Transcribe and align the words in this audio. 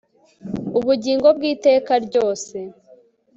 ubugingo 0.79 1.27
bw'iteka 1.37 1.93
ryose 2.05 2.57